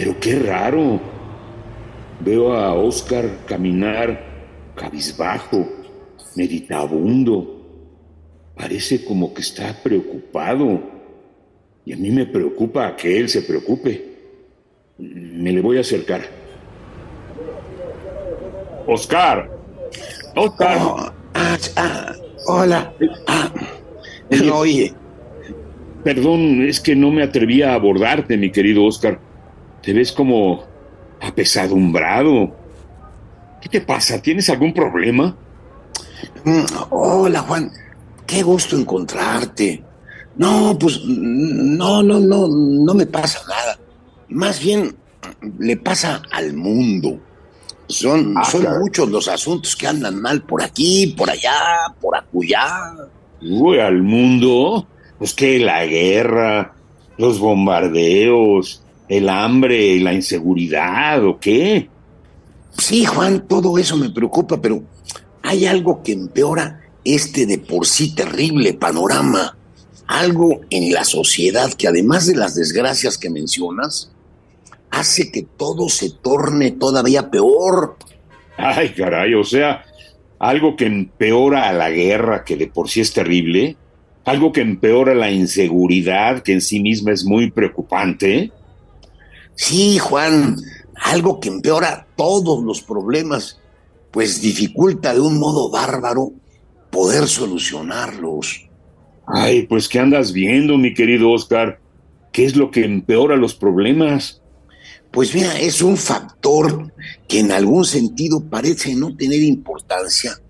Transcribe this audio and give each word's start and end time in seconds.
Pero 0.00 0.18
qué 0.18 0.38
raro. 0.38 0.98
Veo 2.20 2.54
a 2.54 2.72
Oscar 2.72 3.28
caminar 3.46 4.18
cabizbajo, 4.74 5.68
meditabundo. 6.36 7.66
Parece 8.56 9.04
como 9.04 9.34
que 9.34 9.42
está 9.42 9.76
preocupado. 9.82 10.80
Y 11.84 11.92
a 11.92 11.98
mí 11.98 12.10
me 12.10 12.24
preocupa 12.24 12.96
que 12.96 13.18
él 13.18 13.28
se 13.28 13.42
preocupe. 13.42 14.16
Me 14.96 15.52
le 15.52 15.60
voy 15.60 15.76
a 15.76 15.80
acercar. 15.80 16.22
Oscar. 18.86 19.50
Oscar. 20.34 20.78
Oh, 20.80 21.12
ah, 21.34 21.58
ah, 21.76 22.14
hola. 22.46 22.94
Ah, 23.26 23.52
oye. 24.54 24.94
Perdón, 26.02 26.62
es 26.62 26.80
que 26.80 26.96
no 26.96 27.10
me 27.10 27.22
atrevía 27.22 27.72
a 27.72 27.74
abordarte, 27.74 28.38
mi 28.38 28.50
querido 28.50 28.86
Oscar. 28.86 29.28
Te 29.82 29.92
ves 29.92 30.12
como 30.12 30.64
apesadumbrado. 31.20 32.54
¿Qué 33.60 33.68
te 33.68 33.80
pasa? 33.80 34.20
¿Tienes 34.20 34.48
algún 34.50 34.72
problema? 34.72 35.36
Mm, 36.44 36.64
hola, 36.90 37.40
Juan. 37.40 37.70
Qué 38.26 38.42
gusto 38.42 38.76
encontrarte. 38.76 39.82
No, 40.36 40.76
pues 40.78 41.00
no, 41.04 42.02
no, 42.02 42.18
no, 42.20 42.46
no 42.48 42.94
me 42.94 43.06
pasa 43.06 43.40
nada. 43.48 43.78
Más 44.28 44.60
bien 44.60 44.94
le 45.58 45.76
pasa 45.76 46.22
al 46.30 46.54
mundo. 46.54 47.18
Son, 47.88 48.34
Ah, 48.38 48.44
son 48.44 48.60
claro. 48.62 48.80
muchos 48.80 49.08
los 49.10 49.26
asuntos 49.28 49.74
que 49.74 49.88
andan 49.88 50.20
mal 50.22 50.42
por 50.42 50.62
aquí, 50.62 51.08
por 51.18 51.28
allá, 51.28 51.58
por 52.00 52.16
acullá. 52.16 52.94
Uy, 53.42 53.80
al 53.80 54.02
mundo. 54.02 54.86
Pues 55.18 55.34
que 55.34 55.58
la 55.58 55.84
guerra, 55.84 56.72
los 57.18 57.38
bombardeos, 57.40 58.82
el 59.10 59.28
hambre, 59.28 59.98
la 59.98 60.14
inseguridad, 60.14 61.24
¿o 61.24 61.38
qué? 61.40 61.88
Sí, 62.78 63.04
Juan, 63.04 63.46
todo 63.48 63.76
eso 63.76 63.96
me 63.96 64.08
preocupa, 64.08 64.62
pero 64.62 64.84
hay 65.42 65.66
algo 65.66 66.00
que 66.04 66.12
empeora 66.12 66.80
este 67.04 67.44
de 67.44 67.58
por 67.58 67.86
sí 67.86 68.14
terrible 68.14 68.72
panorama. 68.74 69.56
Algo 70.06 70.60
en 70.70 70.92
la 70.92 71.04
sociedad 71.04 71.72
que 71.72 71.88
además 71.88 72.26
de 72.26 72.36
las 72.36 72.54
desgracias 72.54 73.18
que 73.18 73.30
mencionas, 73.30 74.12
hace 74.90 75.32
que 75.32 75.42
todo 75.42 75.88
se 75.88 76.10
torne 76.10 76.70
todavía 76.70 77.30
peor. 77.30 77.96
Ay, 78.56 78.90
caray, 78.90 79.34
o 79.34 79.42
sea, 79.42 79.84
algo 80.38 80.76
que 80.76 80.86
empeora 80.86 81.68
a 81.68 81.72
la 81.72 81.90
guerra, 81.90 82.44
que 82.44 82.56
de 82.56 82.68
por 82.68 82.88
sí 82.88 83.00
es 83.00 83.12
terrible, 83.12 83.76
algo 84.24 84.52
que 84.52 84.60
empeora 84.60 85.14
la 85.14 85.32
inseguridad, 85.32 86.44
que 86.44 86.52
en 86.52 86.60
sí 86.60 86.78
misma 86.78 87.10
es 87.10 87.24
muy 87.24 87.50
preocupante. 87.50 88.52
Sí, 89.54 89.98
Juan, 89.98 90.56
algo 90.94 91.40
que 91.40 91.48
empeora 91.48 92.06
todos 92.16 92.62
los 92.62 92.82
problemas, 92.82 93.58
pues 94.10 94.40
dificulta 94.40 95.14
de 95.14 95.20
un 95.20 95.38
modo 95.38 95.70
bárbaro 95.70 96.32
poder 96.90 97.26
solucionarlos. 97.28 98.68
Ay, 99.26 99.62
pues 99.62 99.88
¿qué 99.88 100.00
andas 100.00 100.32
viendo, 100.32 100.76
mi 100.76 100.92
querido 100.94 101.30
Oscar? 101.30 101.80
¿Qué 102.32 102.44
es 102.44 102.56
lo 102.56 102.70
que 102.70 102.84
empeora 102.84 103.36
los 103.36 103.54
problemas? 103.54 104.40
Pues 105.10 105.34
mira, 105.34 105.58
es 105.58 105.82
un 105.82 105.96
factor 105.96 106.92
que 107.26 107.40
en 107.40 107.50
algún 107.50 107.84
sentido 107.84 108.40
parece 108.40 108.94
no 108.94 109.16
tener 109.16 109.42
importancia, 109.42 110.40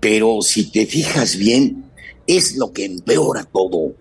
pero 0.00 0.40
si 0.42 0.70
te 0.70 0.86
fijas 0.86 1.36
bien, 1.36 1.84
es 2.26 2.56
lo 2.56 2.72
que 2.72 2.86
empeora 2.86 3.44
todo. 3.44 3.94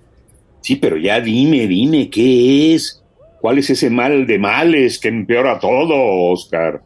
Sí, 0.61 0.75
pero 0.75 0.97
ya 0.97 1.19
dime, 1.19 1.67
dime, 1.67 2.09
¿qué 2.09 2.75
es? 2.75 3.01
¿Cuál 3.41 3.59
es 3.59 3.69
ese 3.69 3.89
mal 3.89 4.27
de 4.27 4.37
males 4.37 4.99
que 4.99 5.07
empeora 5.07 5.59
todo, 5.59 6.31
Oscar? 6.31 6.81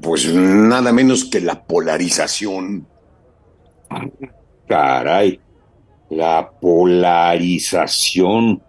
Pues 0.00 0.32
nada 0.32 0.92
menos 0.92 1.26
que 1.26 1.40
la 1.40 1.62
polarización. 1.62 2.86
Caray, 4.68 5.40
la 6.10 6.50
polarización. 6.60 8.62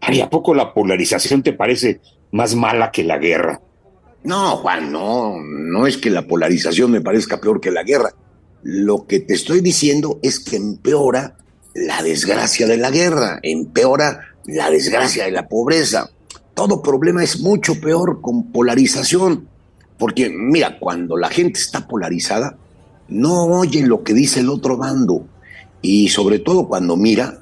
Ay, 0.00 0.20
¿a 0.20 0.30
poco 0.30 0.54
la 0.54 0.72
polarización 0.72 1.42
te 1.42 1.52
parece 1.52 2.00
más 2.30 2.54
mala 2.54 2.90
que 2.90 3.04
la 3.04 3.18
guerra? 3.18 3.60
No, 4.24 4.56
Juan, 4.56 4.90
no, 4.90 5.36
no 5.40 5.86
es 5.86 5.96
que 5.96 6.10
la 6.10 6.26
polarización 6.26 6.90
me 6.90 7.00
parezca 7.00 7.40
peor 7.40 7.60
que 7.60 7.70
la 7.70 7.82
guerra. 7.82 8.10
Lo 8.62 9.06
que 9.06 9.20
te 9.20 9.34
estoy 9.34 9.60
diciendo 9.60 10.18
es 10.22 10.40
que 10.40 10.56
empeora 10.56 11.36
la 11.74 12.02
desgracia 12.02 12.66
de 12.66 12.76
la 12.76 12.90
guerra, 12.90 13.38
empeora 13.42 14.34
la 14.46 14.70
desgracia 14.70 15.24
de 15.24 15.30
la 15.30 15.48
pobreza. 15.48 16.10
Todo 16.58 16.82
problema 16.82 17.22
es 17.22 17.38
mucho 17.38 17.80
peor 17.80 18.20
con 18.20 18.50
polarización. 18.50 19.46
Porque 19.96 20.28
mira, 20.28 20.80
cuando 20.80 21.16
la 21.16 21.28
gente 21.28 21.60
está 21.60 21.86
polarizada, 21.86 22.58
no 23.06 23.44
oye 23.44 23.86
lo 23.86 24.02
que 24.02 24.12
dice 24.12 24.40
el 24.40 24.48
otro 24.48 24.76
bando. 24.76 25.24
Y 25.82 26.08
sobre 26.08 26.40
todo 26.40 26.66
cuando 26.66 26.96
mira, 26.96 27.38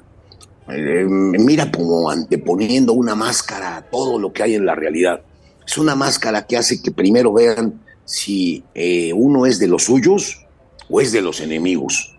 eh, 0.69 1.07
mira 1.09 1.71
como 1.71 2.11
anteponiendo 2.11 2.93
una 2.93 3.15
máscara 3.15 3.77
a 3.77 3.81
todo 3.89 4.19
lo 4.19 4.31
que 4.31 4.43
hay 4.43 4.53
en 4.53 4.67
la 4.67 4.75
realidad. 4.75 5.21
Es 5.65 5.79
una 5.79 5.95
máscara 5.95 6.45
que 6.45 6.55
hace 6.55 6.79
que 6.83 6.91
primero 6.91 7.33
vean 7.33 7.81
si 8.05 8.63
eh, 8.75 9.13
uno 9.13 9.47
es 9.47 9.57
de 9.57 9.67
los 9.67 9.85
suyos 9.85 10.45
o 10.91 11.01
es 11.01 11.11
de 11.11 11.23
los 11.23 11.41
enemigos. 11.41 12.15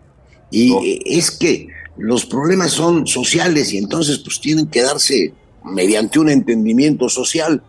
Y 0.51 0.73
eh, 0.73 1.01
es 1.05 1.31
que 1.31 1.69
los 1.97 2.27
problemas 2.27 2.73
son 2.73 3.07
sociales 3.07 3.73
y 3.73 3.79
entonces 3.79 4.19
pues 4.19 4.41
tienen 4.41 4.67
que 4.67 4.83
darse 4.83 5.33
mediante 5.73 6.19
un 6.19 6.31
entendimiento 6.31 7.09
social. 7.09 7.63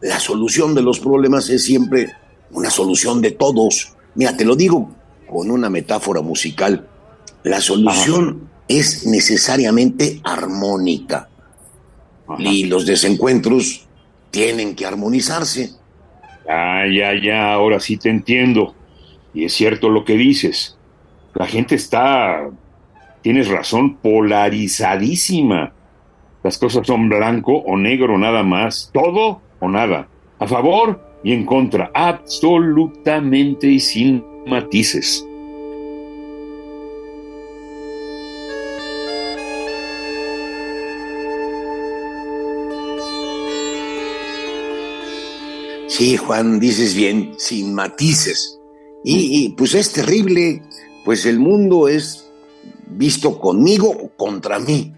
La 0.00 0.20
solución 0.20 0.74
de 0.74 0.82
los 0.82 1.00
problemas 1.00 1.48
es 1.48 1.64
siempre 1.64 2.14
una 2.50 2.70
solución 2.70 3.20
de 3.20 3.32
todos. 3.32 3.94
Mira, 4.14 4.36
te 4.36 4.44
lo 4.44 4.56
digo 4.56 4.90
con 5.28 5.50
una 5.50 5.68
metáfora 5.70 6.22
musical. 6.22 6.88
La 7.42 7.60
solución 7.60 8.48
es 8.66 9.06
necesariamente 9.06 10.20
armónica 10.24 11.28
Ajá. 12.26 12.42
y 12.42 12.64
los 12.64 12.86
desencuentros 12.86 13.86
tienen 14.30 14.74
que 14.74 14.86
armonizarse. 14.86 15.70
Ah, 16.48 16.84
ya, 16.86 17.12
ya, 17.22 17.52
ahora 17.52 17.80
sí 17.80 17.96
te 17.96 18.10
entiendo. 18.10 18.74
Y 19.34 19.44
es 19.44 19.52
cierto 19.52 19.88
lo 19.88 20.04
que 20.04 20.14
dices. 20.14 20.76
La 21.34 21.46
gente 21.46 21.74
está, 21.74 22.48
tienes 23.22 23.48
razón, 23.48 23.96
polarizadísima. 23.96 25.72
Las 26.48 26.56
cosas 26.56 26.86
son 26.86 27.10
blanco 27.10 27.58
o 27.58 27.76
negro 27.76 28.16
nada 28.16 28.42
más, 28.42 28.88
todo 28.94 29.42
o 29.60 29.68
nada, 29.68 30.08
a 30.38 30.48
favor 30.48 30.98
y 31.22 31.34
en 31.34 31.44
contra, 31.44 31.90
absolutamente 31.92 33.66
y 33.66 33.78
sin 33.78 34.24
matices. 34.46 35.26
Sí, 45.88 46.16
Juan, 46.16 46.58
dices 46.58 46.94
bien, 46.94 47.34
sin 47.36 47.74
matices. 47.74 48.58
Y, 49.04 49.44
y, 49.44 49.48
pues 49.50 49.74
es 49.74 49.92
terrible, 49.92 50.62
pues 51.04 51.26
el 51.26 51.40
mundo 51.40 51.88
es 51.88 52.32
visto 52.86 53.38
conmigo 53.38 53.90
o 53.90 54.08
contra 54.16 54.58
mí. 54.58 54.94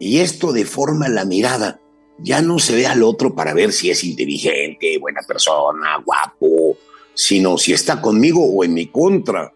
Y 0.00 0.20
esto 0.20 0.52
deforma 0.52 1.08
la 1.10 1.26
mirada. 1.26 1.78
Ya 2.18 2.40
no 2.40 2.58
se 2.58 2.74
ve 2.74 2.86
al 2.86 3.02
otro 3.02 3.34
para 3.34 3.52
ver 3.52 3.70
si 3.70 3.90
es 3.90 4.02
inteligente, 4.02 4.98
buena 4.98 5.20
persona, 5.28 6.02
guapo, 6.04 6.78
sino 7.14 7.58
si 7.58 7.74
está 7.74 8.00
conmigo 8.00 8.42
o 8.44 8.64
en 8.64 8.72
mi 8.74 8.86
contra. 8.86 9.52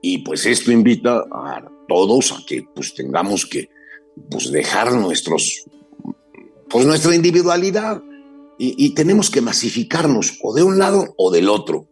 Y 0.00 0.18
pues 0.18 0.46
esto 0.46 0.72
invita 0.72 1.24
a 1.30 1.62
todos 1.86 2.32
a 2.32 2.38
que 2.46 2.64
pues 2.74 2.94
tengamos 2.94 3.44
que 3.44 3.68
pues 4.30 4.50
dejar 4.50 4.92
nuestros 4.92 5.66
pues 6.70 6.86
nuestra 6.86 7.14
individualidad 7.14 8.02
y, 8.58 8.86
y 8.86 8.94
tenemos 8.94 9.30
que 9.30 9.42
masificarnos 9.42 10.38
o 10.42 10.54
de 10.54 10.62
un 10.62 10.78
lado 10.78 11.14
o 11.18 11.30
del 11.30 11.50
otro. 11.50 11.88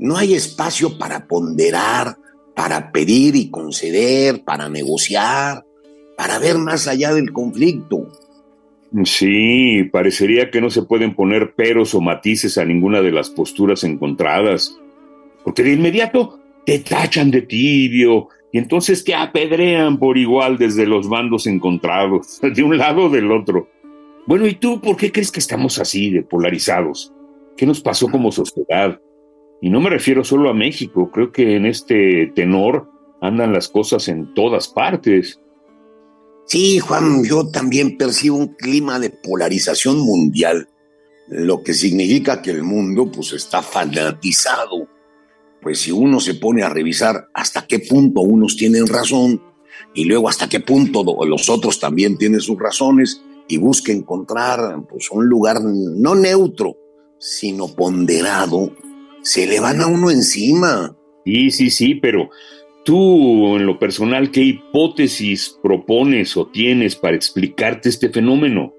No 0.00 0.16
hay 0.16 0.34
espacio 0.34 0.98
para 0.98 1.28
ponderar, 1.28 2.18
para 2.56 2.90
pedir 2.90 3.36
y 3.36 3.50
conceder, 3.50 4.44
para 4.44 4.68
negociar, 4.68 5.64
para 6.18 6.40
ver 6.40 6.58
más 6.58 6.88
allá 6.88 7.14
del 7.14 7.32
conflicto. 7.32 8.08
Sí, 9.04 9.84
parecería 9.92 10.50
que 10.50 10.60
no 10.60 10.68
se 10.68 10.82
pueden 10.82 11.14
poner 11.14 11.54
peros 11.54 11.94
o 11.94 12.00
matices 12.00 12.58
a 12.58 12.64
ninguna 12.64 13.00
de 13.02 13.12
las 13.12 13.30
posturas 13.30 13.84
encontradas, 13.84 14.76
porque 15.44 15.62
de 15.62 15.74
inmediato 15.74 16.40
te 16.66 16.80
tachan 16.80 17.30
de 17.30 17.42
tibio 17.42 18.30
y 18.50 18.58
entonces 18.58 19.04
te 19.04 19.14
apedrean 19.14 19.98
por 20.00 20.18
igual 20.18 20.58
desde 20.58 20.86
los 20.86 21.08
bandos 21.08 21.46
encontrados, 21.46 22.40
de 22.42 22.62
un 22.64 22.76
lado 22.76 23.04
o 23.04 23.10
del 23.10 23.30
otro. 23.30 23.68
Bueno, 24.26 24.48
¿y 24.48 24.54
tú 24.54 24.80
por 24.80 24.96
qué 24.96 25.12
crees 25.12 25.30
que 25.30 25.38
estamos 25.38 25.78
así 25.78 26.10
de 26.10 26.22
polarizados? 26.22 27.12
¿Qué 27.56 27.64
nos 27.64 27.80
pasó 27.80 28.08
como 28.08 28.32
sociedad? 28.32 29.00
Y 29.62 29.70
no 29.70 29.80
me 29.80 29.90
refiero 29.90 30.24
solo 30.24 30.50
a 30.50 30.54
México, 30.54 31.12
creo 31.12 31.30
que 31.30 31.54
en 31.54 31.64
este 31.64 32.32
tenor 32.34 32.90
andan 33.20 33.52
las 33.52 33.68
cosas 33.68 34.08
en 34.08 34.34
todas 34.34 34.66
partes. 34.66 35.40
Sí, 36.48 36.78
Juan, 36.78 37.24
yo 37.24 37.50
también 37.50 37.98
percibo 37.98 38.38
un 38.38 38.54
clima 38.54 38.98
de 38.98 39.10
polarización 39.10 39.98
mundial, 39.98 40.70
lo 41.28 41.62
que 41.62 41.74
significa 41.74 42.40
que 42.40 42.50
el 42.50 42.62
mundo 42.62 43.12
pues 43.12 43.34
está 43.34 43.60
fanatizado. 43.60 44.88
Pues 45.60 45.80
si 45.80 45.92
uno 45.92 46.20
se 46.20 46.36
pone 46.36 46.62
a 46.62 46.70
revisar 46.70 47.28
hasta 47.34 47.66
qué 47.66 47.80
punto 47.80 48.22
unos 48.22 48.56
tienen 48.56 48.86
razón 48.86 49.42
y 49.94 50.06
luego 50.06 50.30
hasta 50.30 50.48
qué 50.48 50.60
punto 50.60 51.04
los 51.26 51.50
otros 51.50 51.80
también 51.80 52.16
tienen 52.16 52.40
sus 52.40 52.58
razones 52.58 53.20
y 53.46 53.58
busca 53.58 53.92
encontrar 53.92 54.86
pues 54.88 55.10
un 55.10 55.26
lugar 55.26 55.60
no 55.62 56.14
neutro, 56.14 56.78
sino 57.18 57.74
ponderado, 57.74 58.74
se 59.22 59.46
le 59.46 59.60
van 59.60 59.82
a 59.82 59.86
uno 59.86 60.10
encima. 60.10 60.96
Sí, 61.26 61.50
sí, 61.50 61.68
sí, 61.68 61.94
pero 61.96 62.30
Tú, 62.88 63.56
en 63.56 63.66
lo 63.66 63.78
personal, 63.78 64.30
¿qué 64.30 64.40
hipótesis 64.40 65.58
propones 65.62 66.38
o 66.38 66.46
tienes 66.46 66.96
para 66.96 67.14
explicarte 67.14 67.90
este 67.90 68.08
fenómeno? 68.08 68.72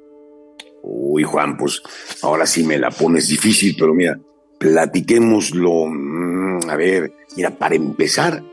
Uy, 0.81 1.21
Juan, 1.21 1.55
pues 1.57 1.79
ahora 2.23 2.47
sí 2.47 2.63
me 2.63 2.79
la 2.79 2.89
pones 2.89 3.27
difícil, 3.27 3.75
pero 3.77 3.93
mira, 3.93 4.19
platiquémoslo. 4.57 5.85
Mm, 5.85 6.69
a 6.71 6.75
ver, 6.75 7.13
mira, 7.37 7.55
para 7.55 7.75
empezar, 7.75 8.43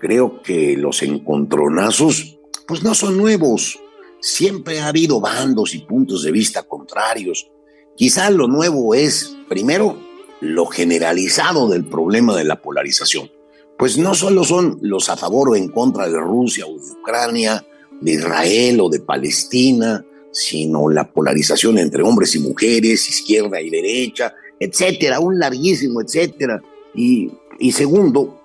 creo 0.00 0.42
que 0.42 0.76
los 0.76 1.00
encontronazos, 1.04 2.40
pues 2.66 2.82
no 2.82 2.92
son 2.92 3.18
nuevos. 3.18 3.78
Siempre 4.20 4.80
ha 4.80 4.88
habido 4.88 5.20
bandos 5.20 5.76
y 5.76 5.78
puntos 5.78 6.24
de 6.24 6.32
vista 6.32 6.64
contrarios. 6.64 7.48
Quizá 7.96 8.30
lo 8.30 8.48
nuevo 8.48 8.96
es, 8.96 9.36
primero, 9.48 9.96
lo 10.40 10.66
generalizado 10.66 11.68
del 11.68 11.84
problema 11.84 12.34
de 12.34 12.42
la 12.42 12.60
polarización 12.60 13.30
pues 13.78 13.96
no 13.96 14.14
solo 14.14 14.42
son 14.42 14.78
los 14.82 15.08
a 15.08 15.16
favor 15.16 15.50
o 15.50 15.56
en 15.56 15.68
contra 15.68 16.08
de 16.08 16.18
Rusia 16.18 16.66
o 16.66 16.76
de 16.76 16.90
Ucrania, 17.00 17.64
de 18.00 18.12
Israel 18.12 18.80
o 18.80 18.88
de 18.88 19.00
Palestina, 19.00 20.04
sino 20.32 20.88
la 20.88 21.10
polarización 21.10 21.78
entre 21.78 22.02
hombres 22.02 22.34
y 22.34 22.40
mujeres, 22.40 23.08
izquierda 23.08 23.60
y 23.60 23.70
derecha, 23.70 24.34
etcétera, 24.58 25.20
un 25.20 25.38
larguísimo 25.38 26.00
etcétera. 26.00 26.60
Y, 26.94 27.30
segundo, 27.70 28.40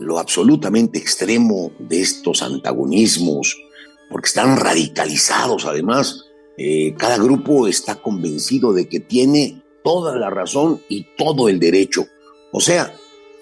lo 0.00 0.18
absolutamente 0.18 0.98
extremo 0.98 1.72
de 1.78 2.02
estos 2.02 2.42
antagonismos, 2.42 3.56
porque 4.10 4.28
están 4.28 4.58
radicalizados 4.58 5.64
además. 5.64 6.24
Eh, 6.58 6.94
cada 6.98 7.16
grupo 7.16 7.66
está 7.66 7.96
convencido 7.96 8.72
de 8.74 8.88
que 8.88 9.00
tiene 9.00 9.62
toda 9.82 10.16
la 10.16 10.28
razón 10.28 10.82
y 10.88 11.06
todo 11.16 11.48
el 11.48 11.60
derecho. 11.60 12.06
O 12.52 12.60
sea, 12.60 12.94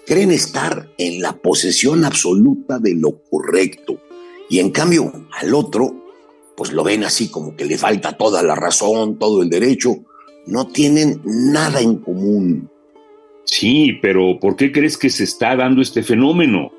creen 0.05 0.31
estar 0.31 0.91
en 0.97 1.21
la 1.21 1.33
posesión 1.33 2.05
absoluta 2.05 2.79
de 2.79 2.95
lo 2.95 3.21
correcto 3.23 3.99
y 4.49 4.59
en 4.59 4.71
cambio 4.71 5.11
al 5.31 5.53
otro 5.53 6.05
pues 6.55 6.71
lo 6.71 6.83
ven 6.83 7.03
así 7.03 7.29
como 7.29 7.55
que 7.55 7.65
le 7.65 7.77
falta 7.77 8.17
toda 8.17 8.41
la 8.41 8.55
razón, 8.55 9.19
todo 9.19 9.41
el 9.41 9.49
derecho, 9.49 9.97
no 10.45 10.67
tienen 10.67 11.21
nada 11.25 11.81
en 11.81 11.97
común. 11.97 12.69
Sí, 13.43 13.93
pero 14.01 14.39
¿por 14.39 14.55
qué 14.55 14.71
crees 14.71 14.97
que 14.97 15.09
se 15.09 15.25
está 15.25 15.55
dando 15.55 15.81
este 15.81 16.01
fenómeno? 16.01 16.71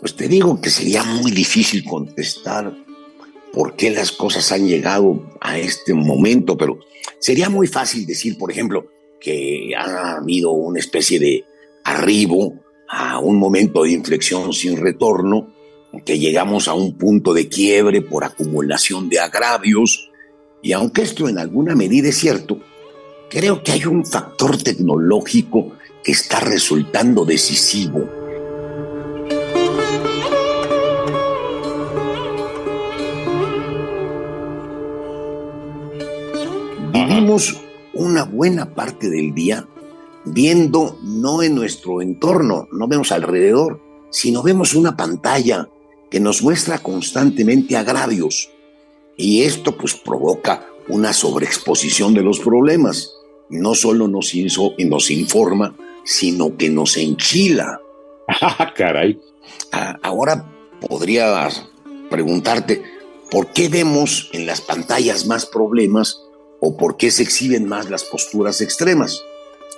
Pues 0.00 0.16
te 0.16 0.26
digo 0.26 0.60
que 0.60 0.70
sería 0.70 1.04
muy 1.04 1.30
difícil 1.30 1.84
contestar 1.84 2.76
por 3.52 3.76
qué 3.76 3.90
las 3.90 4.10
cosas 4.10 4.50
han 4.50 4.66
llegado 4.66 5.30
a 5.40 5.58
este 5.58 5.94
momento, 5.94 6.56
pero 6.56 6.80
sería 7.18 7.48
muy 7.48 7.68
fácil 7.68 8.04
decir, 8.04 8.36
por 8.36 8.50
ejemplo, 8.50 8.86
que 9.20 9.70
ha 9.76 10.16
habido 10.16 10.50
una 10.50 10.80
especie 10.80 11.20
de 11.20 11.44
arribo 11.84 12.54
a 12.88 13.18
un 13.18 13.38
momento 13.38 13.84
de 13.84 13.92
inflexión 13.92 14.52
sin 14.52 14.76
retorno, 14.76 15.52
que 16.04 16.18
llegamos 16.18 16.68
a 16.68 16.74
un 16.74 16.96
punto 16.96 17.34
de 17.34 17.48
quiebre 17.48 18.02
por 18.02 18.24
acumulación 18.24 19.08
de 19.08 19.20
agravios, 19.20 20.10
y 20.62 20.72
aunque 20.72 21.02
esto 21.02 21.28
en 21.28 21.38
alguna 21.38 21.74
medida 21.74 22.08
es 22.08 22.18
cierto, 22.18 22.60
creo 23.28 23.62
que 23.62 23.72
hay 23.72 23.84
un 23.86 24.04
factor 24.06 24.56
tecnológico 24.62 25.72
que 26.04 26.12
está 26.12 26.40
resultando 26.40 27.24
decisivo. 27.24 28.08
Vivimos 36.92 37.60
una 37.94 38.24
buena 38.24 38.74
parte 38.74 39.08
del 39.08 39.34
día 39.34 39.66
viendo 40.24 40.98
no 41.02 41.42
en 41.42 41.54
nuestro 41.54 42.02
entorno, 42.02 42.68
no 42.72 42.88
vemos 42.88 43.12
alrededor, 43.12 43.80
sino 44.10 44.42
vemos 44.42 44.74
una 44.74 44.96
pantalla 44.96 45.68
que 46.10 46.20
nos 46.20 46.42
muestra 46.42 46.78
constantemente 46.78 47.76
agravios. 47.76 48.50
Y 49.16 49.42
esto 49.42 49.76
pues 49.76 49.94
provoca 49.94 50.66
una 50.88 51.12
sobreexposición 51.12 52.14
de 52.14 52.22
los 52.22 52.40
problemas. 52.40 53.14
No 53.48 53.74
solo 53.74 54.08
nos, 54.08 54.34
hizo, 54.34 54.74
y 54.78 54.84
nos 54.84 55.10
informa, 55.10 55.74
sino 56.04 56.56
que 56.56 56.70
nos 56.70 56.96
enchila. 56.96 57.80
Ah, 58.40 58.72
caray. 58.74 59.20
Ahora 60.02 60.50
podrías 60.80 61.66
preguntarte, 62.08 62.82
¿por 63.30 63.48
qué 63.48 63.68
vemos 63.68 64.30
en 64.32 64.46
las 64.46 64.60
pantallas 64.60 65.26
más 65.26 65.44
problemas 65.44 66.22
o 66.60 66.76
por 66.76 66.96
qué 66.96 67.10
se 67.10 67.24
exhiben 67.24 67.68
más 67.68 67.90
las 67.90 68.04
posturas 68.04 68.60
extremas? 68.60 69.22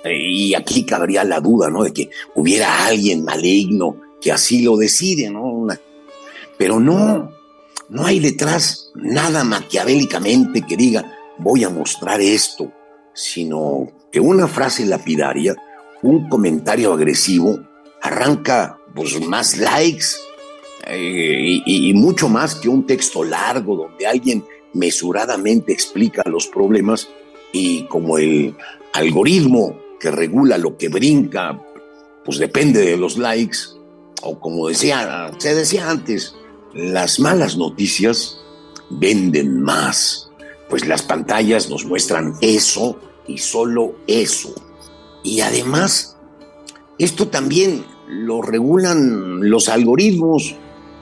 Y 0.05 0.53
aquí 0.53 0.85
cabría 0.85 1.23
la 1.23 1.39
duda, 1.39 1.69
¿no? 1.69 1.83
De 1.83 1.91
que 1.91 2.09
hubiera 2.35 2.85
alguien 2.85 3.23
maligno 3.23 4.01
que 4.21 4.31
así 4.31 4.61
lo 4.61 4.77
decide, 4.77 5.29
¿no? 5.29 5.67
Pero 6.57 6.79
no, 6.79 7.31
no 7.89 8.05
hay 8.05 8.19
detrás 8.19 8.91
nada 8.95 9.43
maquiavélicamente 9.43 10.61
que 10.61 10.77
diga, 10.77 11.11
voy 11.37 11.63
a 11.63 11.69
mostrar 11.69 12.21
esto, 12.21 12.71
sino 13.13 13.91
que 14.11 14.19
una 14.19 14.47
frase 14.47 14.85
lapidaria, 14.85 15.55
un 16.01 16.29
comentario 16.29 16.93
agresivo, 16.93 17.59
arranca 18.01 18.79
pues, 18.93 19.19
más 19.27 19.57
likes 19.57 20.05
eh, 20.87 21.61
y 21.65 21.93
mucho 21.93 22.29
más 22.29 22.55
que 22.55 22.69
un 22.69 22.85
texto 22.85 23.23
largo 23.23 23.75
donde 23.75 24.05
alguien 24.05 24.45
mesuradamente 24.73 25.73
explica 25.73 26.21
los 26.25 26.47
problemas 26.47 27.07
y 27.51 27.83
como 27.85 28.17
el 28.17 28.55
algoritmo 28.93 29.84
que 29.99 30.11
regula 30.11 30.57
lo 30.57 30.77
que 30.77 30.89
brinca, 30.89 31.61
pues 32.23 32.37
depende 32.37 32.81
de 32.81 32.97
los 32.97 33.17
likes, 33.17 33.57
o 34.21 34.39
como 34.39 34.67
decía, 34.67 35.31
se 35.37 35.53
decía 35.53 35.89
antes, 35.89 36.35
las 36.73 37.19
malas 37.19 37.57
noticias 37.57 38.39
venden 38.89 39.61
más, 39.61 40.31
pues 40.69 40.87
las 40.87 41.01
pantallas 41.01 41.69
nos 41.69 41.85
muestran 41.85 42.33
eso 42.41 42.99
y 43.27 43.37
solo 43.37 43.95
eso. 44.07 44.53
Y 45.23 45.41
además, 45.41 46.17
esto 46.97 47.27
también 47.27 47.85
lo 48.07 48.41
regulan 48.41 49.49
los 49.49 49.69
algoritmos 49.69 50.55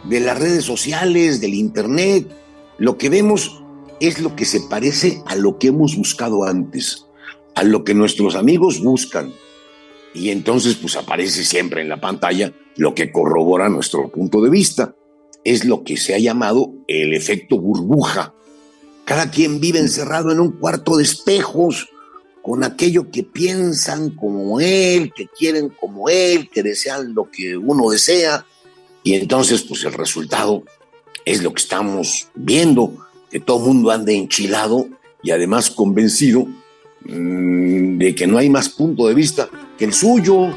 de 0.04 0.20
las 0.20 0.38
redes 0.38 0.66
sociales, 0.66 1.42
del 1.42 1.54
Internet. 1.54 2.30
Lo 2.78 2.98
que 2.98 3.10
vemos 3.10 3.62
es 4.00 4.20
lo 4.20 4.36
que 4.36 4.46
se 4.46 4.62
parece 4.62 5.22
a 5.26 5.36
lo 5.36 5.58
que 5.58 5.68
hemos 5.68 5.96
buscado 5.96 6.44
antes 6.44 7.06
a 7.56 7.64
lo 7.64 7.84
que 7.84 7.94
nuestros 7.94 8.36
amigos 8.36 8.82
buscan. 8.82 9.34
Y 10.14 10.30
entonces 10.30 10.76
pues 10.76 10.96
aparece 10.96 11.44
siempre 11.44 11.82
en 11.82 11.90
la 11.90 12.00
pantalla 12.00 12.54
lo 12.76 12.94
que 12.94 13.12
corrobora 13.12 13.70
nuestro 13.70 14.10
punto 14.10 14.42
de 14.42 14.50
vista. 14.50 14.96
Es 15.44 15.66
lo 15.66 15.84
que 15.84 15.98
se 15.98 16.14
ha 16.14 16.20
llamado 16.20 16.74
el 16.88 17.14
efecto 17.14 17.60
burbuja. 17.60 18.34
Cada 19.06 19.30
quien 19.30 19.60
vive 19.60 19.80
encerrado 19.80 20.32
en 20.32 20.40
un 20.40 20.54
cuarto 20.54 20.98
de 20.98 21.04
espejos 21.04 21.90
con 22.42 22.64
aquello 22.64 23.10
que 23.10 23.24
piensan 23.24 24.12
como 24.12 24.60
él, 24.60 25.14
que 25.14 25.28
quieren 25.28 25.70
como 25.70 26.10
él, 26.10 26.50
que 26.50 26.64
desean 26.64 27.14
lo 27.14 27.30
que 27.30 27.58
uno 27.58 27.90
desea. 27.90 28.46
Y 29.04 29.16
entonces 29.16 29.64
pues 29.64 29.84
el 29.84 29.94
resultado 29.94 30.64
es 31.26 31.42
lo 31.42 31.54
que 31.54 31.62
estamos 31.62 32.28
viendo, 32.36 32.96
que 33.30 33.40
todo 33.40 33.60
el 33.60 33.74
mundo 33.74 33.92
anda 33.92 34.12
enchilado 34.12 34.88
y 35.22 35.32
además 35.32 35.72
convencido 35.72 36.48
Mm, 36.48 36.63
de 37.06 38.16
que 38.16 38.28
no 38.28 38.38
hay 38.38 38.50
más 38.50 38.70
punto 38.70 39.08
de 39.08 39.14
vista 39.14 39.50
que 39.78 39.86
el 39.86 39.94
suyo. 39.94 40.54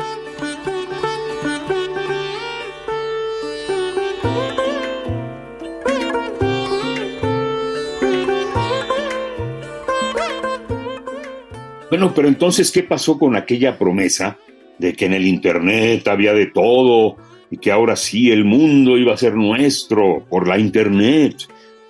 Bueno, 11.88 12.12
pero 12.14 12.28
entonces, 12.28 12.70
¿qué 12.70 12.82
pasó 12.82 13.18
con 13.18 13.36
aquella 13.36 13.78
promesa 13.78 14.38
de 14.78 14.92
que 14.92 15.06
en 15.06 15.14
el 15.14 15.26
Internet 15.26 16.06
había 16.08 16.34
de 16.34 16.46
todo 16.46 17.16
y 17.50 17.56
que 17.56 17.72
ahora 17.72 17.96
sí 17.96 18.30
el 18.30 18.44
mundo 18.44 18.98
iba 18.98 19.14
a 19.14 19.16
ser 19.16 19.34
nuestro 19.34 20.26
por 20.28 20.46
la 20.46 20.58
Internet? 20.58 21.36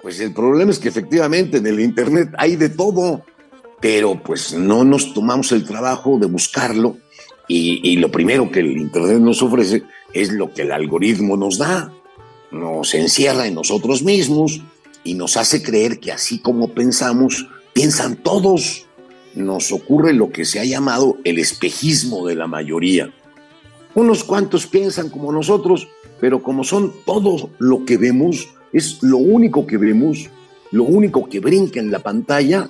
Pues 0.03 0.21
el 0.21 0.33
problema 0.33 0.71
es 0.71 0.79
que 0.79 0.89
efectivamente 0.89 1.59
en 1.59 1.67
el 1.67 1.81
Internet 1.81 2.29
hay 2.39 2.55
de 2.55 2.69
todo, 2.69 3.25
pero 3.81 4.21
pues 4.23 4.55
no 4.55 4.85
nos 4.85 5.13
tomamos 5.13 5.53
el 5.53 5.65
trabajo 5.65 6.19
de 6.19 6.27
buscarlo 6.27 6.97
y, 7.49 7.97
lo 7.97 8.11
primero 8.11 8.51
que 8.51 8.61
el 8.61 8.77
Internet 8.77 9.21
nos 9.21 9.43
ofrece 9.43 9.85
es 10.13 10.33
lo 10.33 10.53
que 10.53 10.63
el 10.63 10.73
algoritmo 10.73 11.37
nos 11.37 11.59
da. 11.59 11.93
Nos 12.51 12.95
encierra 12.95 13.47
en 13.47 13.55
nosotros 13.55 14.03
mismos 14.03 14.63
y 15.05 15.15
nos 15.15 15.37
hace 15.37 15.63
creer 15.63 16.01
que 16.01 16.11
así 16.11 16.41
como 16.41 16.69
pensamos, 16.69 17.47
piensan 17.73 18.17
todos. 18.17 18.87
Nos 19.35 19.71
ocurre 19.71 20.13
lo 20.13 20.31
que 20.31 20.45
se 20.45 20.59
ha 20.59 20.65
llamado 20.65 21.19
el 21.25 21.39
espejismo 21.39 22.27
de 22.27 22.35
la 22.35 22.49
mayoría. 22.49 23.13
Unos 23.95 24.25
cuantos 24.25 24.67
piensan 24.67 25.09
como 25.09 25.31
nosotros, 25.31 25.87
pero 26.21 26.43
como 26.43 26.65
son 26.65 26.93
todo 27.05 27.51
lo 27.59 27.85
que 27.85 27.97
vemos, 27.97 28.49
es 28.73 29.03
lo 29.03 29.19
único 29.19 29.67
que 29.67 29.77
vemos, 29.77 30.31
lo 30.73 30.85
único 30.85 31.29
que 31.29 31.41
brinca 31.41 31.79
en 31.79 31.91
la 31.91 32.01
pantalla, 32.01 32.69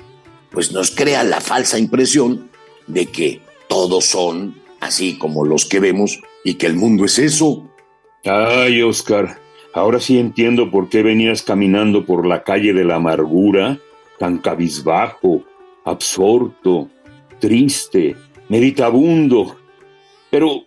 pues 0.56 0.72
nos 0.72 0.90
crea 0.90 1.22
la 1.22 1.42
falsa 1.42 1.78
impresión 1.78 2.48
de 2.86 3.04
que 3.04 3.42
todos 3.68 4.06
son 4.06 4.54
así 4.80 5.18
como 5.18 5.44
los 5.44 5.66
que 5.66 5.80
vemos 5.80 6.22
y 6.44 6.54
que 6.54 6.64
el 6.64 6.76
mundo 6.76 7.04
es 7.04 7.18
eso. 7.18 7.70
Ay, 8.24 8.80
Oscar, 8.80 9.38
ahora 9.74 10.00
sí 10.00 10.18
entiendo 10.18 10.70
por 10.70 10.88
qué 10.88 11.02
venías 11.02 11.42
caminando 11.42 12.06
por 12.06 12.26
la 12.26 12.42
calle 12.42 12.72
de 12.72 12.84
la 12.84 12.94
amargura, 12.94 13.78
tan 14.18 14.38
cabizbajo, 14.38 15.44
absorto, 15.84 16.88
triste, 17.38 18.16
meditabundo. 18.48 19.58
Pero, 20.30 20.62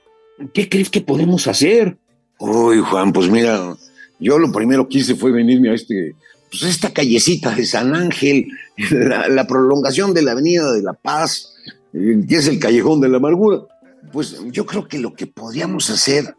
¿qué 0.54 0.70
crees 0.70 0.92
que 0.92 1.02
podemos 1.02 1.48
hacer? 1.48 1.98
Uy, 2.38 2.78
Juan, 2.78 3.12
pues 3.12 3.28
mira, 3.28 3.76
yo 4.20 4.38
lo 4.38 4.52
primero 4.52 4.88
que 4.88 5.00
hice 5.00 5.16
fue 5.16 5.32
venirme 5.32 5.72
a 5.72 5.74
este, 5.74 6.14
pues 6.50 6.64
esta 6.64 6.92
callecita 6.92 7.54
de 7.56 7.66
San 7.66 7.96
Ángel, 7.96 8.48
la, 8.92 9.28
la 9.28 9.48
prolongación 9.48 10.14
de 10.14 10.22
la 10.22 10.32
Avenida 10.32 10.72
de 10.72 10.82
la 10.82 10.94
Paz, 10.94 11.54
eh, 11.94 12.22
que 12.28 12.36
es 12.36 12.48
el 12.48 12.60
Callejón 12.60 13.02
de 13.02 13.10
la 13.10 13.18
Amargura 13.18 13.66
pues 14.12 14.38
yo 14.52 14.66
creo 14.66 14.88
que 14.88 15.00
lo 15.00 15.14
que 15.14 15.28
podríamos 15.28 15.90
hacer, 15.90 16.36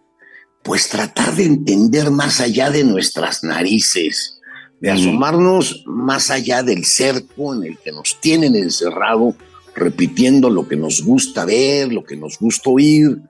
pues 0.62 0.88
tratar 0.88 1.34
de 1.34 1.44
entender 1.44 2.10
más 2.10 2.40
allá 2.40 2.70
de 2.70 2.84
nuestras 2.84 3.44
narices, 3.44 4.40
de 4.80 4.90
asomarnos 4.90 5.84
más 5.86 6.30
allá 6.30 6.62
del 6.62 6.84
cerco 6.84 7.54
en 7.54 7.64
el 7.64 7.78
que 7.78 7.92
nos 7.92 8.20
tienen 8.20 8.56
encerrado, 8.56 9.34
repitiendo 9.74 10.50
lo 10.50 10.66
que 10.66 10.76
nos 10.76 11.02
gusta 11.02 11.44
ver, 11.44 11.92
lo 11.92 12.04
que 12.04 12.16
nos 12.16 12.38
gusta 12.38 12.70
oír, 12.70 13.20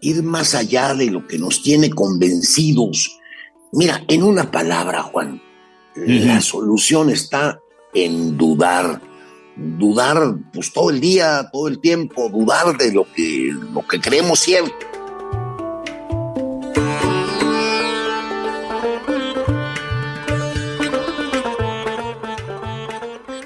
ir 0.00 0.22
más 0.22 0.54
allá 0.54 0.94
de 0.94 1.10
lo 1.10 1.26
que 1.26 1.38
nos 1.38 1.62
tiene 1.62 1.90
convencidos. 1.90 3.18
Mira, 3.72 4.02
en 4.08 4.22
una 4.22 4.50
palabra, 4.50 5.02
Juan, 5.02 5.42
la 6.06 6.40
solución 6.40 7.10
está 7.10 7.60
en 7.94 8.36
dudar 8.36 9.00
dudar 9.58 10.36
pues 10.52 10.72
todo 10.72 10.90
el 10.90 11.00
día, 11.00 11.48
todo 11.52 11.68
el 11.68 11.80
tiempo, 11.80 12.28
dudar 12.28 12.76
de 12.76 12.92
lo 12.92 13.04
que, 13.12 13.52
lo 13.72 13.86
que 13.86 14.00
creemos 14.00 14.38
cierto. 14.40 14.72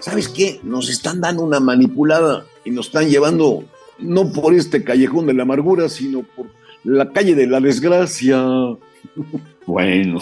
¿Sabes 0.00 0.28
qué? 0.28 0.60
Nos 0.62 0.90
están 0.90 1.20
dando 1.20 1.42
una 1.42 1.60
manipulada 1.60 2.44
y 2.64 2.70
nos 2.70 2.86
están 2.86 3.08
llevando 3.08 3.64
no 3.98 4.30
por 4.32 4.54
este 4.54 4.84
callejón 4.84 5.26
de 5.26 5.34
la 5.34 5.44
amargura, 5.44 5.88
sino 5.88 6.22
por 6.22 6.46
la 6.84 7.10
calle 7.10 7.34
de 7.34 7.46
la 7.46 7.60
desgracia. 7.60 8.44
Bueno, 9.64 10.18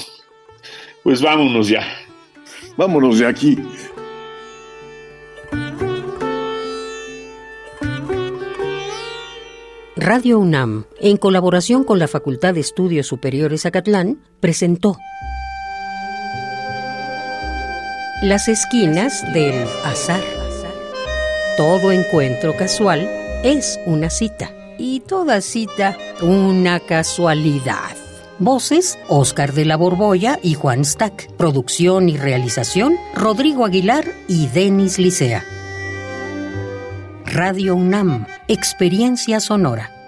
pues 1.02 1.22
vámonos 1.22 1.68
ya. 1.68 1.82
Vámonos 2.80 3.18
de 3.18 3.26
aquí. 3.26 3.58
Radio 9.96 10.38
UNAM, 10.38 10.86
en 10.98 11.18
colaboración 11.18 11.84
con 11.84 11.98
la 11.98 12.08
Facultad 12.08 12.54
de 12.54 12.60
Estudios 12.60 13.06
Superiores 13.06 13.66
Acatlán, 13.66 14.22
presentó 14.40 14.96
Las 18.22 18.48
esquinas 18.48 19.30
del 19.34 19.62
azar. 19.84 20.22
Todo 21.58 21.92
encuentro 21.92 22.56
casual 22.56 23.06
es 23.44 23.78
una 23.84 24.08
cita 24.08 24.52
y 24.78 25.00
toda 25.00 25.42
cita 25.42 25.98
una 26.22 26.80
casualidad. 26.80 27.99
Voces, 28.40 28.98
Oscar 29.08 29.52
de 29.52 29.66
la 29.66 29.76
Borbolla 29.76 30.38
y 30.42 30.54
Juan 30.54 30.84
Stack. 30.84 31.30
Producción 31.36 32.08
y 32.08 32.16
realización, 32.16 32.96
Rodrigo 33.14 33.66
Aguilar 33.66 34.06
y 34.28 34.46
Denis 34.48 34.98
Licea. 34.98 35.44
Radio 37.26 37.76
UNAM, 37.76 38.26
Experiencia 38.48 39.40
Sonora. 39.40 39.99